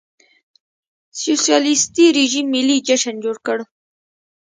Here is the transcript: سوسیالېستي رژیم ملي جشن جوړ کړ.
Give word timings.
سوسیالېستي 1.21 2.05
رژیم 2.17 2.45
ملي 2.53 2.77
جشن 2.87 3.15
جوړ 3.23 3.35
کړ. 3.45 3.57